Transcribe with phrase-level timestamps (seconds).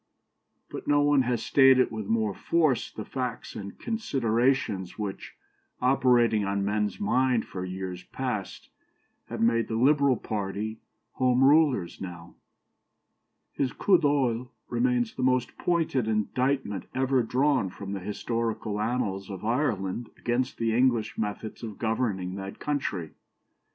[0.71, 5.35] But no one has stated with more force the facts and considerations which,
[5.79, 8.69] operating on men's mind for years past,
[9.27, 10.79] have made the Liberal party
[11.17, 12.33] Home Rulers now.
[13.53, 19.45] His coup d'oeil remains the most pointed indictment ever drawn from the historical annals of
[19.45, 23.11] Ireland against the English methods of governing that country.